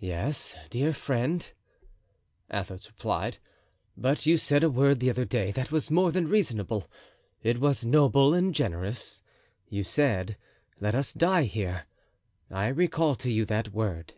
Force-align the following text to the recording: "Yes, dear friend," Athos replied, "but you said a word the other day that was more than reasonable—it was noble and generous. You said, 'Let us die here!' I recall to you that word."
"Yes, 0.00 0.56
dear 0.68 0.92
friend," 0.92 1.48
Athos 2.52 2.88
replied, 2.88 3.38
"but 3.96 4.26
you 4.26 4.36
said 4.36 4.64
a 4.64 4.68
word 4.68 4.98
the 4.98 5.10
other 5.10 5.24
day 5.24 5.52
that 5.52 5.70
was 5.70 5.92
more 5.92 6.10
than 6.10 6.26
reasonable—it 6.26 7.60
was 7.60 7.84
noble 7.86 8.34
and 8.34 8.52
generous. 8.52 9.22
You 9.68 9.84
said, 9.84 10.36
'Let 10.80 10.96
us 10.96 11.12
die 11.12 11.44
here!' 11.44 11.84
I 12.50 12.66
recall 12.66 13.14
to 13.14 13.30
you 13.30 13.44
that 13.44 13.72
word." 13.72 14.14